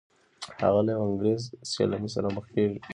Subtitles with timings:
[0.63, 1.41] هغه له یو انګریز
[1.71, 2.77] سیلاني سره مخ کیږي.